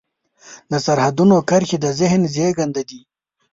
د 0.71 0.73
سرحدونو 0.85 1.35
کرښې 1.49 1.77
د 1.83 1.87
ذهن 1.99 2.21
زېږنده 2.33 2.81
دي. 2.89 3.01